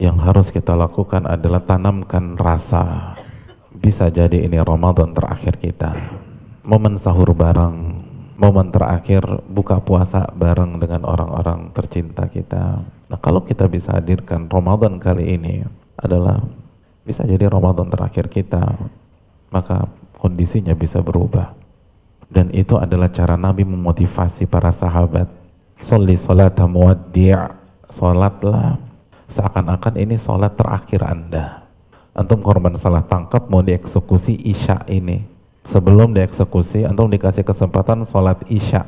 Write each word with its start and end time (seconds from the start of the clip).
yang 0.00 0.16
harus 0.16 0.48
kita 0.48 0.72
lakukan 0.72 1.28
adalah 1.28 1.60
tanamkan 1.60 2.40
rasa. 2.40 3.12
Bisa 3.76 4.08
jadi 4.08 4.48
ini 4.48 4.56
Ramadan 4.56 5.12
terakhir 5.12 5.60
kita. 5.60 5.92
Momen 6.64 6.96
sahur 6.96 7.36
bareng, 7.36 8.00
momen 8.40 8.72
terakhir 8.72 9.20
buka 9.52 9.76
puasa 9.84 10.24
bareng 10.32 10.80
dengan 10.80 11.04
orang-orang 11.04 11.68
tercinta 11.76 12.24
kita. 12.32 12.80
Nah 12.80 13.18
kalau 13.20 13.44
kita 13.44 13.68
bisa 13.68 13.92
hadirkan 13.92 14.48
Ramadan 14.48 14.96
kali 14.96 15.36
ini 15.36 15.68
adalah 16.00 16.40
bisa 17.04 17.28
jadi 17.28 17.52
Ramadan 17.52 17.92
terakhir 17.92 18.32
kita, 18.32 18.64
maka 19.52 19.84
kondisinya 20.16 20.72
bisa 20.72 21.04
berubah. 21.04 21.52
Dan 22.32 22.48
itu 22.56 22.80
adalah 22.80 23.12
cara 23.12 23.36
Nabi 23.36 23.68
memotivasi 23.68 24.48
para 24.48 24.72
sahabat. 24.72 25.28
Soli 25.84 26.16
salat 26.16 26.56
muwaddi' 26.56 27.60
Salatlah 27.90 28.89
seakan-akan 29.30 29.94
ini 29.96 30.18
salat 30.18 30.58
terakhir 30.58 31.06
Anda. 31.06 31.64
Antum 32.12 32.42
korban 32.42 32.74
salah 32.74 33.06
tangkap 33.06 33.46
mau 33.46 33.62
dieksekusi 33.62 34.34
Isya 34.42 34.90
ini. 34.90 35.22
Sebelum 35.70 36.10
dieksekusi, 36.12 36.82
antum 36.82 37.06
dikasih 37.06 37.46
kesempatan 37.46 38.02
salat 38.02 38.42
Isya. 38.50 38.82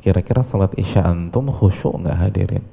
Kira-kira 0.00 0.46
salat 0.46 0.70
Isya 0.78 1.02
antum 1.04 1.50
khusyuk 1.50 1.98
nggak 2.06 2.16
hadirin? 2.16 2.64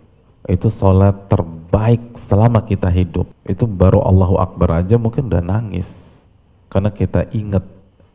Itu 0.47 0.71
salat 0.71 1.27
terbaik 1.27 2.15
selama 2.15 2.63
kita 2.63 2.87
hidup. 2.87 3.27
Itu 3.43 3.67
baru 3.67 3.99
Allahu 4.05 4.39
Akbar 4.39 4.79
aja 4.79 4.95
mungkin 4.95 5.27
udah 5.27 5.43
nangis. 5.43 6.07
Karena 6.71 6.93
kita 6.93 7.27
ingat 7.33 7.65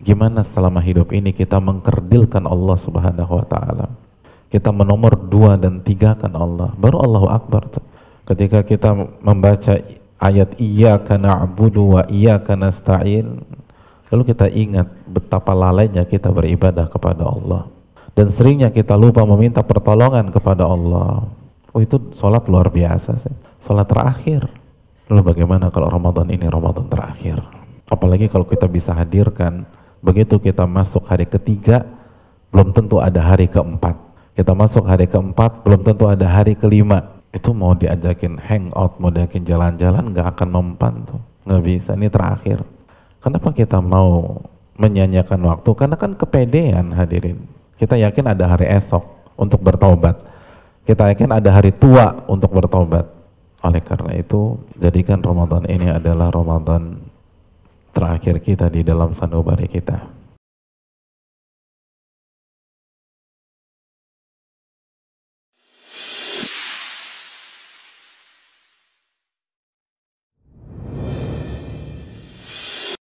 gimana 0.01 0.41
selama 0.41 0.81
hidup 0.81 1.13
ini 1.13 1.35
kita 1.37 1.61
mengkerdilkan 1.61 2.49
Allah 2.49 2.77
Subhanahu 2.79 3.33
wa 3.37 3.45
taala. 3.45 3.87
Kita 4.49 4.73
menomor 4.73 5.17
dua 5.29 5.61
dan 5.61 5.85
tiga 5.85 6.17
kan 6.17 6.33
Allah. 6.33 6.73
Baru 6.77 7.05
Allahu 7.05 7.29
Akbar 7.29 7.69
tuh. 7.69 7.85
Ketika 8.23 8.63
kita 8.63 8.95
membaca 9.21 9.79
ayat 10.23 10.55
iyyaka 10.57 11.19
na'budu 11.19 11.99
wa 11.99 12.03
iyyaka 12.07 12.55
nasta'in, 12.55 13.43
lalu 14.11 14.23
kita 14.31 14.47
ingat 14.51 14.87
betapa 15.11 15.53
lalainya 15.53 16.07
kita 16.07 16.31
beribadah 16.31 16.87
kepada 16.87 17.27
Allah. 17.27 17.67
Dan 18.13 18.29
seringnya 18.29 18.69
kita 18.69 18.95
lupa 18.95 19.25
meminta 19.25 19.65
pertolongan 19.65 20.29
kepada 20.31 20.69
Allah. 20.69 21.27
Oh 21.73 21.81
itu 21.81 22.13
sholat 22.13 22.45
luar 22.47 22.69
biasa 22.69 23.17
sih. 23.19 23.35
Sholat 23.65 23.89
terakhir. 23.89 24.45
Lalu 25.09 25.23
bagaimana 25.33 25.73
kalau 25.73 25.89
Ramadan 25.89 26.29
ini 26.29 26.45
Ramadan 26.47 26.87
terakhir? 26.93 27.41
Apalagi 27.89 28.29
kalau 28.29 28.45
kita 28.45 28.69
bisa 28.69 28.93
hadirkan 28.93 29.65
Begitu 30.03 30.35
kita 30.43 30.67
masuk 30.67 31.07
hari 31.07 31.31
ketiga, 31.31 31.87
belum 32.51 32.75
tentu 32.75 32.99
ada 32.99 33.23
hari 33.23 33.47
keempat. 33.47 33.95
Kita 34.35 34.51
masuk 34.51 34.83
hari 34.83 35.07
keempat, 35.07 35.63
belum 35.63 35.87
tentu 35.87 36.11
ada 36.11 36.27
hari 36.27 36.59
kelima. 36.59 37.22
Itu 37.33 37.57
mau 37.57 37.73
diajakin 37.73 38.37
hangout, 38.37 39.01
mau 39.01 39.09
diajakin 39.09 39.49
jalan-jalan, 39.49 40.13
nggak 40.13 40.37
akan 40.37 40.49
mempan 40.53 40.95
tuh. 41.09 41.21
Nggak 41.49 41.63
bisa, 41.65 41.91
ini 41.97 42.13
terakhir. 42.13 42.61
Kenapa 43.25 43.49
kita 43.57 43.81
mau 43.81 44.39
menyanyikan 44.77 45.41
waktu? 45.41 45.71
Karena 45.73 45.97
kan 45.97 46.13
kepedean 46.13 46.93
hadirin. 46.93 47.41
Kita 47.81 47.97
yakin 47.97 48.37
ada 48.37 48.45
hari 48.53 48.69
esok 48.69 49.03
untuk 49.41 49.65
bertobat. 49.65 50.21
Kita 50.85 51.09
yakin 51.09 51.33
ada 51.33 51.51
hari 51.51 51.73
tua 51.73 52.21
untuk 52.29 52.53
bertobat. 52.53 53.09
Oleh 53.63 53.81
karena 53.81 54.13
itu, 54.19 54.59
jadikan 54.77 55.23
Ramadan 55.23 55.65
ini 55.71 55.89
adalah 55.89 56.35
Ramadan 56.35 56.99
terakhir 57.95 58.43
kita 58.43 58.67
di 58.69 58.83
dalam 58.83 59.15
sanubari 59.15 59.71
kita. 59.71 60.22